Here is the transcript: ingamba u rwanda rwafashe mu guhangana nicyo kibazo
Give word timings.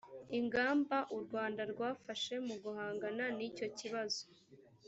ingamba 0.39 0.97
u 1.15 1.17
rwanda 1.23 1.61
rwafashe 1.71 2.33
mu 2.47 2.55
guhangana 2.63 3.25
nicyo 3.37 3.67
kibazo 3.77 4.23